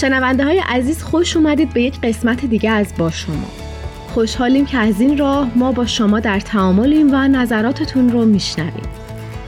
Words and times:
شنونده 0.00 0.44
های 0.44 0.58
عزیز 0.58 1.02
خوش 1.02 1.36
اومدید 1.36 1.72
به 1.72 1.82
یک 1.82 2.00
قسمت 2.00 2.44
دیگه 2.44 2.70
از 2.70 2.92
با 2.98 3.10
شما. 3.10 3.46
خوشحالیم 4.14 4.66
که 4.66 4.78
از 4.78 5.00
این 5.00 5.18
راه 5.18 5.50
ما 5.54 5.72
با 5.72 5.86
شما 5.86 6.20
در 6.20 6.40
تعاملیم 6.40 7.08
و 7.12 7.28
نظراتتون 7.28 8.08
رو 8.08 8.24
میشنویم. 8.24 8.88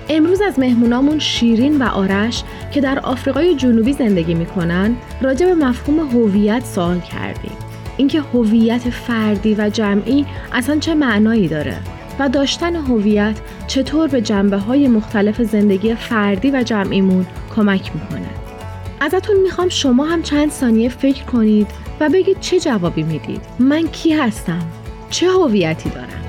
امروز 0.08 0.40
از 0.40 0.58
مهمونامون 0.58 1.18
شیرین 1.18 1.82
و 1.82 1.88
آرش 1.88 2.42
که 2.72 2.80
در 2.80 2.98
آفریقای 2.98 3.54
جنوبی 3.54 3.92
زندگی 3.92 4.34
می‌کنن 4.34 4.96
راجع 5.20 5.46
به 5.46 5.54
مفهوم 5.54 5.98
هویت 5.98 6.64
سوال 6.64 7.00
کردیم. 7.00 7.56
اینکه 7.96 8.20
هویت 8.20 8.90
فردی 8.90 9.54
و 9.54 9.70
جمعی 9.70 10.26
اصلا 10.52 10.78
چه 10.78 10.94
معنایی 10.94 11.48
داره 11.48 11.76
و 12.18 12.28
داشتن 12.28 12.76
هویت 12.76 13.40
چطور 13.66 14.08
به 14.08 14.20
جنبه 14.20 14.56
های 14.56 14.88
مختلف 14.88 15.42
زندگی 15.42 15.94
فردی 15.94 16.50
و 16.50 16.62
جمعیمون 16.62 17.26
کمک 17.56 17.90
می‌کنه. 17.94 18.47
ازتون 19.00 19.36
می‌خوام 19.36 19.68
شما 19.68 20.04
هم 20.04 20.22
چند 20.22 20.50
ثانیه 20.50 20.88
فکر 20.88 21.24
کنید 21.24 21.66
و 22.00 22.08
بگید 22.08 22.40
چه 22.40 22.60
جوابی 22.60 23.02
می‌دید. 23.02 23.40
من 23.58 23.82
کی 23.82 24.12
هستم؟ 24.12 24.66
چه 25.10 25.30
هویتی 25.30 25.90
دارم؟ 25.90 26.24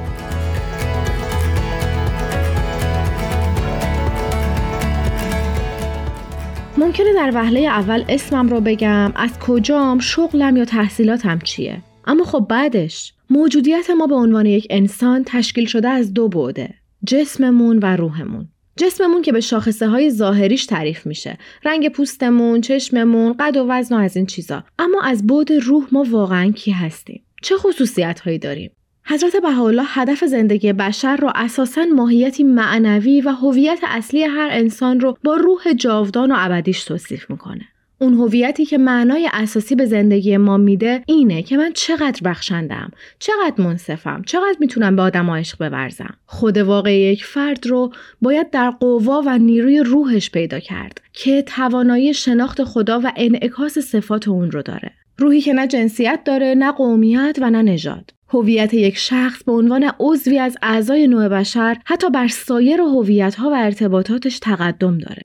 ممکنه 6.77 7.13
در 7.13 7.31
وهله 7.33 7.59
اول 7.59 8.05
اسمم 8.09 8.49
رو 8.49 8.61
بگم 8.61 9.11
از 9.15 9.39
کجام 9.39 9.99
شغلم 9.99 10.57
یا 10.57 10.65
تحصیلاتم 10.65 11.39
چیه؟ 11.39 11.81
اما 12.05 12.23
خب 12.23 12.45
بعدش 12.49 13.13
موجودیت 13.29 13.89
ما 13.89 14.07
به 14.07 14.15
عنوان 14.15 14.45
یک 14.45 14.67
انسان 14.69 15.23
تشکیل 15.25 15.65
شده 15.65 15.89
از 15.89 16.13
دو 16.13 16.27
بوده 16.27 16.73
جسممون 17.07 17.79
و 17.79 17.95
روحمون. 17.95 18.47
جسممون 18.79 19.21
که 19.21 19.31
به 19.31 19.41
شاخصه 19.41 19.87
های 19.87 20.09
ظاهریش 20.09 20.65
تعریف 20.65 21.05
میشه. 21.05 21.37
رنگ 21.65 21.89
پوستمون 21.89 22.61
چشممون 22.61 23.35
قد 23.39 23.57
و 23.57 23.65
وزن 23.69 23.95
و 23.95 23.99
از 23.99 24.15
این 24.15 24.25
چیزا. 24.25 24.63
اما 24.79 25.01
از 25.01 25.27
بود 25.27 25.51
روح 25.51 25.87
ما 25.91 26.05
واقعا 26.09 26.51
کی 26.51 26.71
هستیم؟ 26.71 27.23
چه 27.41 27.57
خصوصیت 27.57 28.19
هایی 28.19 28.39
داریم؟ 28.39 28.71
حضرت 29.05 29.35
بهاءالله 29.35 29.83
هدف 29.85 30.23
زندگی 30.23 30.73
بشر 30.73 31.15
را 31.15 31.31
اساساً 31.35 31.85
ماهیتی 31.95 32.43
معنوی 32.43 33.21
و 33.21 33.29
هویت 33.29 33.79
اصلی 33.83 34.23
هر 34.23 34.49
انسان 34.51 34.99
رو 34.99 35.17
با 35.23 35.35
روح 35.35 35.73
جاودان 35.73 36.31
و 36.31 36.35
ابدیش 36.37 36.83
توصیف 36.83 37.29
می‌کنه. 37.29 37.65
اون 38.01 38.13
هویتی 38.13 38.65
که 38.65 38.77
معنای 38.77 39.29
اساسی 39.33 39.75
به 39.75 39.85
زندگی 39.85 40.37
ما 40.37 40.57
میده 40.57 41.03
اینه 41.05 41.43
که 41.43 41.57
من 41.57 41.71
چقدر 41.73 42.21
بخشندم 42.25 42.91
چقدر 43.19 43.63
منصفم 43.63 44.23
چقدر 44.25 44.55
می‌تونم 44.59 44.95
به 44.95 45.01
آدم 45.01 45.29
عشق 45.29 45.69
بورزم. 45.69 46.13
خود 46.25 46.57
واقع 46.57 46.97
یک 46.97 47.25
فرد 47.25 47.67
رو 47.67 47.93
باید 48.21 48.49
در 48.49 48.69
قوا 48.69 49.23
و 49.25 49.37
نیروی 49.37 49.79
روحش 49.79 50.31
پیدا 50.31 50.59
کرد 50.59 51.01
که 51.13 51.41
توانایی 51.41 52.13
شناخت 52.13 52.63
خدا 52.63 53.01
و 53.03 53.11
انعکاس 53.15 53.79
صفات 53.79 54.27
اون 54.27 54.51
رو 54.51 54.61
داره. 54.61 54.91
روحی 55.17 55.41
که 55.41 55.53
نه 55.53 55.67
جنسیت 55.67 56.19
داره 56.25 56.55
نه 56.57 56.71
قومیت 56.71 57.37
و 57.41 57.49
نه 57.49 57.61
نژاد. 57.61 58.13
هویت 58.29 58.73
یک 58.73 58.97
شخص 58.97 59.43
به 59.43 59.51
عنوان 59.51 59.91
عضوی 59.99 60.39
از 60.39 60.57
اعضای 60.61 61.07
نوع 61.07 61.27
بشر 61.27 61.77
حتی 61.85 62.09
بر 62.09 62.27
سایر 62.27 62.81
هویت‌ها 62.81 63.49
و 63.49 63.53
ارتباطاتش 63.53 64.39
تقدم 64.39 64.97
داره. 64.97 65.21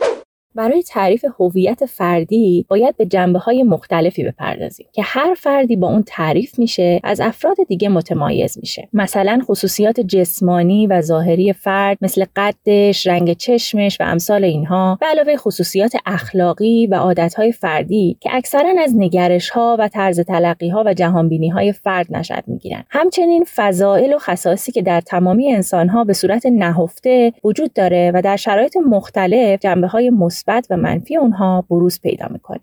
برای 0.55 0.83
تعریف 0.83 1.25
هویت 1.41 1.87
فردی 1.87 2.67
باید 2.69 2.97
به 2.97 3.07
جنبه 3.07 3.39
های 3.39 3.63
مختلفی 3.63 4.25
بپردازیم 4.25 4.87
که 4.93 5.03
هر 5.05 5.35
فردی 5.35 5.77
با 5.77 5.89
اون 5.89 6.03
تعریف 6.07 6.59
میشه 6.59 7.01
از 7.05 7.21
افراد 7.21 7.57
دیگه 7.69 7.89
متمایز 7.89 8.59
میشه. 8.59 8.89
مثلا 8.93 9.41
خصوصیات 9.47 10.01
جسمانی 10.01 10.87
و 10.87 11.01
ظاهری 11.01 11.53
فرد 11.53 11.99
مثل 12.01 12.25
قدش 12.37 13.07
رنگ 13.07 13.33
چشمش 13.33 14.01
و 14.01 14.05
امثال 14.05 14.45
اینها 14.45 14.99
به 15.01 15.07
علاوه 15.07 15.37
خصوصیات 15.37 15.93
اخلاقی 16.07 16.87
و 16.87 16.95
عادتهای 16.95 17.53
فردی 17.53 18.17
که 18.21 18.31
اکثرا 18.33 18.75
از 18.85 18.95
نگرش 18.97 19.51
ها 19.51 19.77
و 19.79 19.89
طرز 19.89 20.21
تلقی 20.21 20.69
ها 20.69 20.83
و 20.87 20.95
جهانبینی 20.95 21.49
های 21.49 21.73
فرد 21.73 22.07
نشد 22.11 22.45
می‌گیرن 22.47 22.85
همچنین 22.91 23.45
فضائل 23.55 24.15
و 24.15 24.19
خصاصی 24.19 24.73
که 24.73 24.83
در 24.83 25.01
تمامی 25.01 25.53
انسان 25.53 25.89
ها 25.89 26.05
به 26.05 26.13
صورت 26.13 26.47
نهفته 26.47 27.33
وجود 27.45 27.73
داره 27.73 28.13
و 28.15 28.23
در 28.23 28.37
شرایط 28.37 28.77
مختلف 28.77 29.61
جنبه 29.61 29.87
های 29.87 30.11
مثبت 30.49 30.67
و 30.71 30.77
منفی 30.77 31.17
اونها 31.17 31.65
بروز 31.71 32.01
پیدا 32.01 32.27
می‌کنه. 32.31 32.61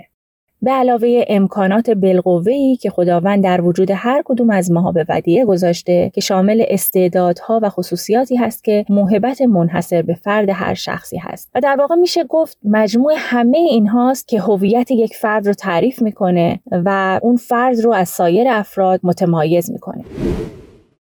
به 0.64 0.72
علاوه 0.72 1.25
امکانات 1.28 1.90
بالقوه‌ای 1.90 2.75
که 2.75 2.90
خداوند 2.90 3.44
در 3.44 3.62
وجود 3.62 3.92
هر 3.92 4.22
کدوم 4.25 4.50
از 4.50 4.72
ماها 4.72 4.92
به 4.92 5.06
ودیعه 5.09 5.46
گذاشته 5.46 6.12
که 6.14 6.22
شامل 6.22 6.66
استعدادها 6.68 7.59
و 7.64 7.69
خصوصیاتی 7.69 8.36
هست 8.36 8.64
که 8.64 8.86
موهبت 8.90 9.42
منحصر 9.42 10.02
به 10.02 10.14
فرد 10.14 10.50
هر 10.50 10.74
شخصی 10.74 11.18
هست 11.18 11.50
و 11.56 11.59
در 11.59 11.75
واقع 11.80 11.96
میشه 11.96 12.24
گفت 12.24 12.58
مجموع 12.64 13.14
همه 13.18 13.58
این 13.58 13.88
هاست 13.88 14.28
که 14.28 14.42
هویت 14.42 14.92
یک 14.92 15.16
فرد 15.16 15.48
رو 15.48 15.53
تعریف 15.53 16.02
می‌کنه 16.02 16.59
و 16.72 17.19
اون 17.24 17.36
فرد 17.36 17.80
رو 17.80 17.94
از 17.94 18.09
سایر 18.09 18.48
افراد 18.50 19.00
متمایز 19.03 19.72
می‌کنه 19.72 20.03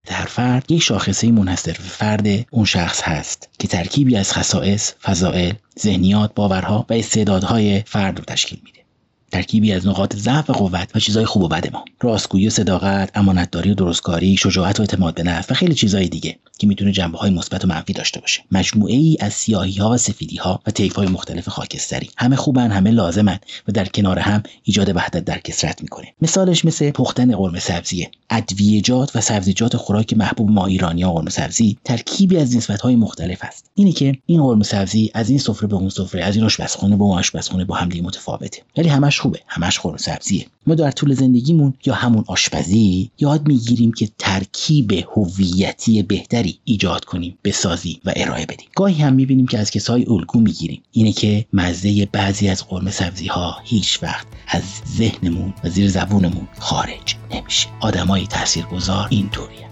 در 0.06 0.25
فرد 0.25 0.70
یک 0.70 0.82
شاخصه 0.82 1.32
منحصر 1.32 1.72
به 1.72 1.78
فرد 1.78 2.26
اون 2.50 2.64
شخص 2.64 3.03
هست 3.03 3.48
که 3.59 3.69
ترکیبی 3.69 4.16
از 4.16 4.32
خصائص، 4.32 4.92
فضائل، 5.03 5.53
ذهنیات، 5.81 6.34
باورها 6.34 6.86
و 6.88 6.92
استعدادهای 6.92 7.82
فرد 7.86 8.19
رو 8.19 8.25
تشکیل 8.25 8.60
میده. 8.64 8.78
ترکیبی 9.33 9.72
از 9.72 9.87
نقاط 9.87 10.16
ضعف 10.16 10.50
و 10.50 10.53
قوت 10.53 10.89
و 10.94 10.99
چیزهای 10.99 11.27
خوب 11.27 11.43
و 11.43 11.49
بد 11.49 11.72
ما. 11.72 11.84
راستگویی 12.00 12.47
و 12.47 12.50
صداقت 12.50 13.11
امانتداری 13.15 13.71
و 13.71 13.75
درستکاری 13.75 14.37
شجاعت 14.37 14.81
و 14.81 14.83
اعتماد 14.83 15.15
به 15.15 15.22
نفس 15.22 15.50
و 15.50 15.55
خیلی 15.55 15.75
چیزهای 15.75 16.09
دیگه 16.09 16.39
که 16.59 16.66
می‌تونه 16.66 16.93
جنبه 16.93 17.19
های 17.19 17.31
مثبت 17.31 17.65
و 17.65 17.69
منفی 17.69 17.93
داشته 17.93 18.21
باشه. 18.21 18.43
مجموعه 18.53 18.94
ای 18.94 19.16
از 19.21 19.33
سیاهی 19.33 19.72
ها 19.72 19.91
و 19.91 19.97
سفیدی 19.97 20.37
ها 20.37 20.61
و 20.66 20.71
طیف 20.71 20.97
های 20.97 21.09
مختلف 21.09 21.49
خاکستری. 21.49 22.11
همه 22.16 22.37
خوبن 22.37 22.71
همه 22.71 22.91
لازمن 22.91 23.39
و 23.69 23.72
در 23.72 23.84
کنار 23.84 24.19
هم 24.19 24.43
ایجاد 24.62 24.97
وحدت 24.97 25.25
در 25.25 25.39
کسرت 25.39 25.83
می‌کنه. 25.83 26.06
مثالش 26.22 26.65
مثل 26.65 26.91
پختن 26.91 27.37
قرمه 27.37 27.60
سبزیه. 27.60 28.10
ادویجات 28.31 29.16
و 29.16 29.21
سبزیجات 29.21 29.77
خوراک 29.77 30.15
محبوب 30.15 30.50
ما 30.50 30.66
ایرانی 30.66 31.03
ها 31.03 31.12
قرمه 31.12 31.31
سبزی 31.31 31.78
ترکیبی 31.84 32.37
از 32.37 32.56
نسبت 32.56 32.81
های 32.81 32.97
مختلف 32.97 33.39
است. 33.43 33.71
اینه 33.75 33.93
که 33.93 34.19
این 34.27 34.43
قرمه 34.43 34.65
سبزی 34.65 35.10
از 35.15 35.31
این 35.31 35.39
سفره 35.39 35.69
به 35.69 35.77
اون 35.77 35.89
سفره 35.89 36.25
از 36.25 36.37
این 36.37 36.45
آشپزخونه 36.45 36.97
به 36.97 37.03
اون 37.03 37.19
آشپزخونه 37.19 37.65
با 37.65 37.75
هم 37.75 37.89
متفاوته. 38.03 38.62
ولی 38.77 38.89
همش 38.89 39.17
خوبه 39.18 39.40
همش 39.46 39.78
قرمه 39.78 39.98
سبزیه 39.98 40.46
ما 40.66 40.74
در 40.74 40.90
طول 40.90 41.14
زندگیمون 41.14 41.74
یا 41.86 41.94
همون 41.94 42.24
آشپزی 42.26 43.10
یاد 43.18 43.48
می‌گیریم 43.48 43.92
که 43.92 44.08
ترکیب 44.18 44.92
هویتی 44.92 46.02
بهتری 46.02 46.58
ایجاد 46.64 47.04
کنیم 47.04 47.38
بسازیم 47.44 48.00
و 48.04 48.12
ارائه 48.16 48.46
بدیم. 48.46 48.68
گاهی 48.76 49.02
هم 49.02 49.12
می‌بینیم 49.12 49.46
که 49.46 49.58
از 49.58 49.70
کسای 49.70 50.06
الگو 50.08 50.40
می‌گیریم. 50.40 50.82
اینه 50.92 51.12
که 51.12 51.46
مزه 51.52 52.06
بعضی 52.06 52.48
از 52.48 52.68
قرمه 52.68 52.90
سبزی 52.90 53.26
ها 53.26 53.56
هیچ 53.64 54.02
وقت 54.02 54.26
از 54.48 54.62
ذهنمون 54.96 55.54
و 55.64 55.68
زیر 55.68 55.88
زبونمون 55.88 56.48
خارج 56.58 57.16
نمیشه. 57.30 57.68
آدمای 57.80 58.26
تاثیرگذار 58.26 59.06
اینطوریه. 59.10 59.67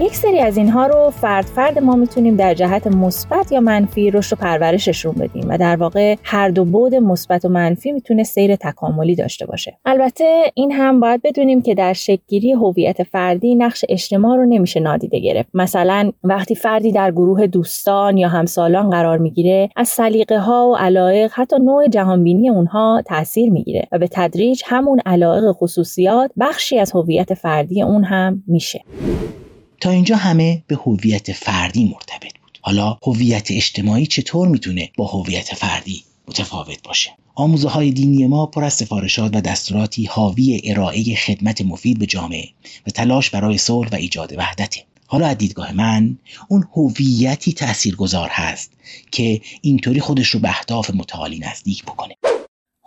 یک 0.00 0.16
سری 0.16 0.38
از 0.38 0.56
اینها 0.56 0.86
رو 0.86 1.10
فرد 1.10 1.44
فرد 1.44 1.78
ما 1.78 1.96
می‌تونیم 1.96 2.36
در 2.36 2.54
جهت 2.54 2.86
مثبت 2.86 3.52
یا 3.52 3.60
منفی 3.60 4.10
رشد 4.10 4.32
و 4.32 4.36
پرورششون 4.36 5.12
بدیم 5.12 5.46
و 5.48 5.58
در 5.58 5.76
واقع 5.76 6.16
هر 6.22 6.48
دو 6.48 6.64
بود 6.64 6.94
مثبت 6.94 7.44
و 7.44 7.48
منفی 7.48 7.92
می‌تونه 7.92 8.24
سیر 8.24 8.56
تکاملی 8.56 9.14
داشته 9.14 9.46
باشه. 9.46 9.78
البته 9.84 10.42
این 10.54 10.72
هم 10.72 11.00
باید 11.00 11.22
بدونیم 11.22 11.62
که 11.62 11.74
در 11.74 11.92
شکلگیری 11.92 12.52
هویت 12.52 13.02
فردی 13.02 13.54
نقش 13.54 13.84
اجتماع 13.88 14.36
رو 14.36 14.44
نمیشه 14.44 14.80
نادیده 14.80 15.18
گرفت. 15.18 15.48
مثلا 15.54 16.12
وقتی 16.24 16.54
فردی 16.54 16.92
در 16.92 17.10
گروه 17.10 17.46
دوستان 17.46 18.16
یا 18.16 18.28
همسالان 18.28 18.90
قرار 18.90 19.18
می‌گیره 19.18 19.68
از 19.76 19.88
سلیقه 19.88 20.38
ها 20.38 20.68
و 20.68 20.76
علایق 20.76 21.30
حتی 21.34 21.56
نوع 21.58 21.88
جهانبینی 21.88 22.48
اونها 22.48 23.02
تاثیر 23.06 23.50
می‌گیره 23.50 23.88
و 23.92 23.98
به 23.98 24.08
تدریج 24.12 24.62
همون 24.66 25.00
علایق 25.06 25.52
خصوصیات 25.52 26.30
بخشی 26.40 26.78
از 26.78 26.92
هویت 26.92 27.34
فردی 27.34 27.82
اون 27.82 28.04
هم 28.04 28.42
میشه. 28.46 28.84
تا 29.80 29.90
اینجا 29.90 30.16
همه 30.16 30.62
به 30.66 30.76
هویت 30.76 31.32
فردی 31.32 31.84
مرتبط 31.84 32.38
بود. 32.42 32.58
حالا 32.60 32.98
هویت 33.02 33.50
اجتماعی 33.50 34.06
چطور 34.06 34.48
می‌تونه 34.48 34.90
با 34.96 35.06
هویت 35.06 35.54
فردی 35.54 36.02
متفاوت 36.28 36.82
باشه؟ 36.82 37.10
آموزه 37.34 37.68
های 37.68 37.90
دینی 37.90 38.26
ما 38.26 38.46
پر 38.46 38.64
از 38.64 38.72
سفارشات 38.72 39.36
و 39.36 39.40
دستوراتی 39.40 40.04
حاوی 40.04 40.60
ارائه 40.64 41.14
خدمت 41.14 41.60
مفید 41.62 41.98
به 41.98 42.06
جامعه 42.06 42.48
و 42.86 42.90
تلاش 42.90 43.30
برای 43.30 43.58
صلح 43.58 43.88
و 43.88 43.94
ایجاد 43.94 44.34
وحدته. 44.38 44.80
حالا 45.06 45.26
از 45.26 45.38
دیدگاه 45.38 45.72
من 45.72 46.18
اون 46.48 46.68
هویتی 46.76 47.52
تاثیرگذار 47.52 48.28
هست 48.30 48.72
که 49.12 49.40
اینطوری 49.62 50.00
خودش 50.00 50.28
رو 50.28 50.40
به 50.40 50.48
اهداف 50.48 50.90
متعالی 50.90 51.38
نزدیک 51.38 51.82
بکنه. 51.82 52.14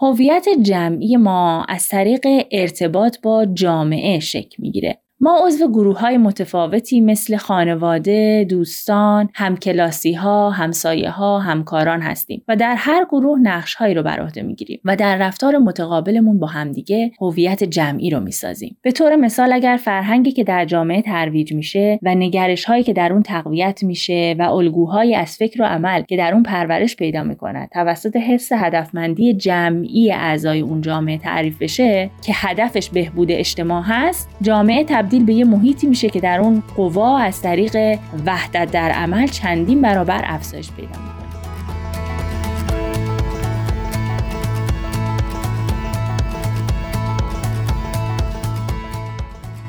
هویت 0.01 0.45
جمعی 0.63 1.17
ما 1.17 1.63
از 1.69 1.87
طریق 1.87 2.27
ارتباط 2.51 3.17
با 3.23 3.45
جامعه 3.45 4.19
شکل 4.19 4.55
می‌گیره. 4.57 5.01
ما 5.23 5.39
عضو 5.47 5.67
گروه 5.67 5.99
های 5.99 6.17
متفاوتی 6.17 7.01
مثل 7.01 7.37
خانواده، 7.37 8.45
دوستان، 8.49 9.29
همکلاسی 9.33 10.13
ها، 10.13 10.49
همسایه 10.49 11.09
ها، 11.09 11.39
همکاران 11.39 12.01
هستیم 12.01 12.43
و 12.47 12.55
در 12.55 12.75
هر 12.77 13.05
گروه 13.05 13.39
نقش 13.39 13.75
هایی 13.75 13.93
رو 13.93 14.03
بر 14.03 14.19
عهده 14.19 14.41
می‌گیریم 14.41 14.79
و 14.85 14.95
در 14.95 15.17
رفتار 15.17 15.57
متقابلمون 15.57 16.39
با 16.39 16.47
همدیگه 16.47 17.11
هویت 17.21 17.63
جمعی 17.63 18.09
رو 18.09 18.19
می‌سازیم. 18.19 18.77
به 18.81 18.91
طور 18.91 19.15
مثال 19.15 19.53
اگر 19.53 19.79
فرهنگی 19.83 20.31
که 20.31 20.43
در 20.43 20.65
جامعه 20.65 21.01
ترویج 21.01 21.53
میشه 21.53 21.99
و 22.03 22.15
نگرش 22.15 22.65
هایی 22.65 22.83
که 22.83 22.93
در 22.93 23.13
اون 23.13 23.23
تقویت 23.23 23.83
میشه 23.83 24.35
و 24.39 24.41
الگوهایی 24.41 25.15
از 25.15 25.37
فکر 25.37 25.61
و 25.61 25.65
عمل 25.65 26.01
که 26.01 26.17
در 26.17 26.33
اون 26.33 26.43
پرورش 26.43 26.95
پیدا 26.95 27.23
می‌کنه 27.23 27.69
توسط 27.73 28.15
حس 28.15 28.51
هدفمندی 28.51 29.33
جمعی 29.33 30.11
اعضای 30.11 30.61
اون 30.61 30.81
جامعه 30.81 31.17
تعریف 31.17 31.61
بشه 31.61 32.09
که 32.25 32.33
هدفش 32.35 32.89
بهبود 32.89 33.31
اجتماع 33.31 33.83
هست 33.85 34.29
جامعه 34.41 34.83
تبدیل 35.11 35.25
به 35.25 35.33
یه 35.33 35.45
محیطی 35.45 35.87
میشه 35.87 36.09
که 36.09 36.19
در 36.19 36.39
اون 36.39 36.63
قوا 36.75 37.19
از 37.19 37.41
طریق 37.41 37.99
وحدت 38.25 38.71
در 38.71 38.91
عمل 38.91 39.27
چندین 39.27 39.81
برابر 39.81 40.21
افزایش 40.25 40.71
پیدا 40.71 40.87
می‌کنه. 40.89 41.20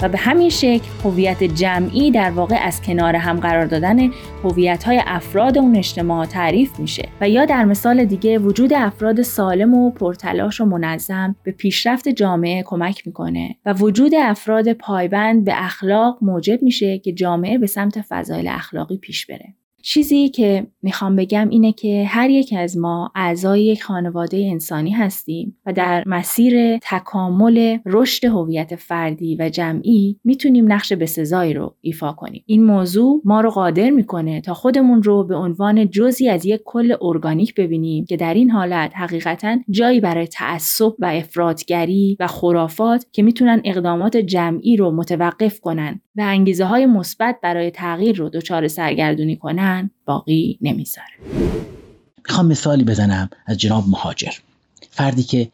و 0.02 0.08
به 0.08 0.18
همین 0.18 0.48
شکل 0.48 0.88
هویت 1.04 1.44
جمعی 1.44 2.10
در 2.10 2.30
واقع 2.30 2.56
از 2.62 2.82
کنار 2.82 3.16
هم 3.16 3.40
قرار 3.40 3.66
دادن 3.66 4.10
هویت 4.44 4.84
های 4.84 5.02
افراد 5.06 5.58
اون 5.58 5.76
اجتماع 5.76 6.26
تعریف 6.26 6.80
میشه. 6.80 7.08
و 7.20 7.28
یا 7.28 7.44
در 7.44 7.64
مثال 7.64 8.04
دیگه 8.04 8.38
وجود 8.38 8.72
افراد 8.72 9.22
سالم 9.22 9.74
و 9.74 9.90
پرتلاش 9.90 10.60
و 10.60 10.64
منظم 10.64 11.36
به 11.42 11.52
پیشرفت 11.52 12.08
جامعه 12.08 12.62
کمک 12.62 13.06
می‌کنه. 13.06 13.56
و 13.66 13.72
وجود 13.72 14.14
افراد 14.14 14.72
پایبند 14.72 15.44
به 15.44 15.64
اخلاق 15.64 16.18
موجب 16.22 16.62
میشه 16.62 16.98
که 16.98 17.12
جامعه 17.12 17.58
به 17.58 17.66
سمت 17.66 18.00
فضایل 18.00 18.48
اخلاقی 18.48 18.96
پیش 18.96 19.26
بره. 19.26 19.54
چیزی 19.82 20.28
که 20.28 20.66
می‌خوام 20.82 21.16
بگم 21.16 21.48
اینه 21.48 21.72
که 21.72 22.04
هر 22.08 22.30
یک 22.30 22.54
از 22.58 22.78
ما 22.78 23.12
اعضای 23.14 23.64
یک 23.64 23.82
خانواده 23.82 24.48
انسانی 24.50 24.90
هستیم 24.90 25.56
و 25.66 25.72
در 25.72 26.02
مسیر 26.06 26.78
تکامل 26.78 27.78
رشد 27.86 28.24
هویت 28.24 28.76
فردی 28.76 29.36
و 29.40 29.48
جمعی 29.48 30.16
می‌تونیم 30.24 30.72
نقش 30.72 30.92
بسزایی 30.92 31.54
رو 31.54 31.74
ایفا 31.80 32.12
کنیم. 32.12 32.42
این 32.46 32.64
موضوع 32.64 33.20
ما 33.24 33.40
رو 33.40 33.50
قادر 33.50 33.90
می‌کنه 33.90 34.40
تا 34.40 34.54
خودمون 34.54 35.02
رو 35.02 35.24
به 35.24 35.36
عنوان 35.36 35.90
جزی 35.90 36.28
از 36.28 36.46
یک 36.46 36.60
کل 36.64 36.96
ارگانیک 37.02 37.54
ببینیم 37.54 38.04
که 38.04 38.16
در 38.16 38.34
این 38.34 38.50
حالت 38.50 38.92
حقیقتا 38.94 39.58
جایی 39.70 40.00
برای 40.00 40.26
تعصب 40.26 40.92
و 40.98 41.04
افرادگری 41.04 42.16
و 42.20 42.26
خرافات 42.26 43.06
که 43.12 43.22
می‌تونن 43.22 43.60
اقدامات 43.64 44.16
جمعی 44.16 44.76
رو 44.76 44.90
متوقف 44.90 45.60
کنن 45.60 46.00
و 46.16 46.20
انگیزه 46.20 46.64
های 46.64 46.86
مثبت 46.86 47.38
برای 47.42 47.70
تغییر 47.70 48.16
رو 48.16 48.28
دچار 48.28 48.68
سرگردونی 48.68 49.36
کنن 49.36 49.71
باقی 50.04 50.58
نمی‌ذاره. 50.60 51.14
می‌خوام 52.28 52.46
مثالی 52.46 52.84
بزنم 52.84 53.30
از 53.46 53.58
جناب 53.58 53.88
مهاجر. 53.88 54.32
فردی 54.90 55.22
که 55.22 55.50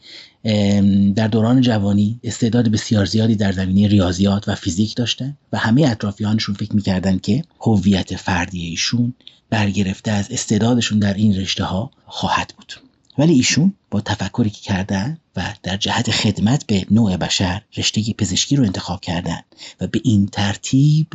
در 1.15 1.29
دوران 1.29 1.61
جوانی 1.61 2.21
استعداد 2.25 2.69
بسیار 2.69 3.05
زیادی 3.05 3.35
در 3.35 3.53
زمینه 3.53 3.89
ریاضیات 3.89 4.49
و 4.49 4.55
فیزیک 4.55 4.95
داشتن 4.95 5.37
و 5.53 5.59
همه 5.59 5.87
اطرافیانشون 5.87 6.55
فکر 6.55 6.75
می‌کردن 6.75 7.19
که 7.19 7.45
هویت 7.61 8.17
فردی 8.17 8.67
ایشون 8.67 9.15
برگرفته 9.51 10.11
از 10.11 10.31
استعدادشون 10.31 10.99
در 10.99 11.15
این 11.15 11.37
رشته 11.37 11.65
ها 11.65 11.91
خواهد 12.07 12.53
بود. 12.57 12.73
ولی 13.19 13.33
ایشون 13.33 13.75
با 13.91 14.01
تفکری 14.01 14.51
که 14.51 14.61
کردن 14.61 15.19
و 15.37 15.55
در 15.63 15.77
جهت 15.77 16.11
خدمت 16.11 16.67
به 16.67 16.87
نوع 16.91 17.17
بشر 17.17 17.63
رشته 17.77 18.13
پزشکی 18.13 18.57
رو 18.57 18.65
انتخاب 18.65 19.01
کردن 19.01 19.41
و 19.81 19.87
به 19.87 20.01
این 20.05 20.27
ترتیب 20.27 21.07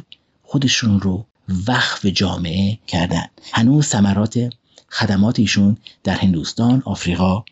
خودشون 0.43 0.99
رو 0.99 1.25
وقف 1.67 2.05
جامعه 2.05 2.77
کردن. 2.87 3.25
هنوز 3.51 3.85
ثمرات 3.85 4.49
خدمات 4.89 5.39
ایشون 5.39 5.77
در 6.03 6.15
هندوستان 6.15 6.83
آفریقا 6.85 7.43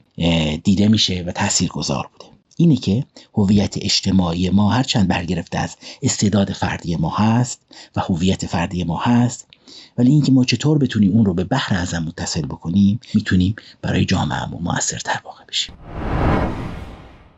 دیده 0.63 0.87
میشه 0.87 1.23
و 1.27 1.31
تأثیر 1.31 1.69
گذار 1.69 2.09
بوده. 2.11 2.31
اینه 2.57 2.75
که 2.75 3.05
هویت 3.33 3.77
اجتماعی 3.77 4.49
ما 4.49 4.71
هرچند 4.71 5.07
برگرفته 5.07 5.59
از 5.59 5.75
استعداد 6.01 6.53
فردی 6.53 6.95
ما 6.95 7.09
هست 7.09 7.61
و 7.95 8.01
هویت 8.01 8.45
فردی 8.45 8.83
ما 8.83 8.97
هست 8.97 9.47
ولی 9.97 10.11
اینکه 10.11 10.31
ما 10.31 10.45
چطور 10.45 10.77
بتونیم 10.77 11.11
اون 11.11 11.25
رو 11.25 11.33
به 11.33 11.43
بحر 11.43 11.75
ازم 11.75 12.03
متصل 12.03 12.45
بکنیم 12.45 12.99
می‌تونیم 13.13 13.55
برای 13.81 14.05
جامعهمون 14.05 14.61
موثرتر 14.63 15.21
واقع 15.25 15.43
بشیم. 15.49 15.75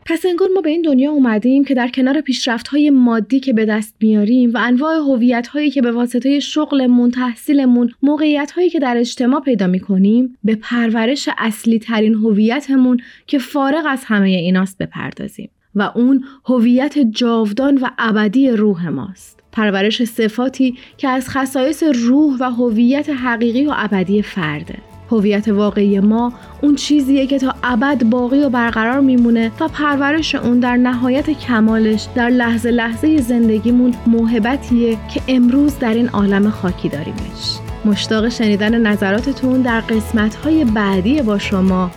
پس 0.06 0.26
انگار 0.26 0.48
ما 0.56 0.62
به 0.62 0.70
این 0.70 0.82
دنیا 0.82 1.12
اومدیم 1.12 1.66
که 1.66 1.74
در 1.74 1.88
کنار 1.88 2.22
پیشرفت 2.22 2.68
های 2.68 2.90
مادی 2.90 3.40
که 3.40 3.54
به 3.54 3.66
دست 3.66 3.96
میاریم 4.02 4.54
و 4.54 4.58
انواع 4.62 4.96
هویت 4.96 5.48
هایی 5.48 5.70
که 5.72 5.82
به 5.82 5.92
واسطه 5.92 6.40
شغلمون، 6.40 7.12
تحصیلمون، 7.12 7.92
موقعیت 8.04 8.52
هایی 8.52 8.70
که 8.70 8.80
در 8.80 8.98
اجتماع 8.98 9.42
پیدا 9.42 9.68
می‌کنیم 9.68 10.38
به 10.44 10.56
پرورش 10.56 11.30
اصلی 11.38 11.80
ترین 11.80 12.14
هویتمون 12.14 13.00
که 13.28 13.40
فارغ 13.40 13.86
از 13.90 14.04
همه 14.06 14.30
ایناست 14.30 14.78
بپردازیم 14.78 15.50
و 15.76 15.92
اون 15.96 16.24
هویت 16.46 17.00
جاودان 17.00 17.78
و 17.78 17.88
ابدی 17.98 18.50
روح 18.50 18.90
ماست. 18.90 19.40
پرورش 19.52 20.04
صفاتی 20.04 20.78
که 20.98 21.08
از 21.08 21.30
خصایص 21.30 21.84
روح 21.84 22.38
و 22.40 22.44
هویت 22.44 23.10
حقیقی 23.10 23.66
و 23.66 23.74
ابدی 23.76 24.22
فرده. 24.22 24.93
هویت 25.12 25.48
واقعی 25.48 26.00
ما 26.00 26.34
اون 26.62 26.76
چیزیه 26.76 27.28
که 27.28 27.40
تا 27.40 27.56
ابد 27.64 28.04
باقی 28.04 28.44
و 28.44 28.50
برقرار 28.50 29.00
میمونه 29.00 29.52
و 29.60 29.68
پرورش 29.68 30.36
اون 30.36 30.60
در 30.60 30.78
نهایت 30.78 31.30
کمالش 31.30 32.08
در 32.16 32.30
لحظه 32.30 32.72
لحظه 32.72 33.18
زندگیمون 33.18 33.94
موهبتیه 34.08 34.98
که 35.14 35.22
امروز 35.28 35.80
در 35.80 35.94
این 35.94 36.10
عالم 36.10 36.50
خاکی 36.50 36.90
داریمش. 36.90 37.58
مشتاق 37.86 38.30
شنیدن 38.30 38.88
نظراتتون 38.88 39.62
در 39.62 39.82
قسمت‌های 39.82 40.66
بعدی 40.66 41.22
با 41.22 41.38
شما 41.38 41.92